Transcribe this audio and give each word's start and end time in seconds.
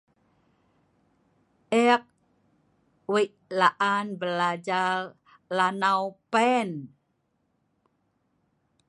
E’ik 1.81 2.03
weik 3.11 3.33
la’an 3.59 4.07
belajar 4.19 4.97
lanau 5.57 6.03
pe’en 6.31 6.71